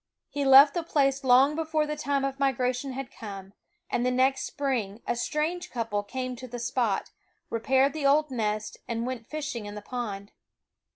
[0.29, 3.53] He left the place long before the time of migra tion had come;
[3.87, 7.11] and the next spring a strange couple came to the spot,
[7.51, 10.31] repaired the old nest, and went fishing in the pond.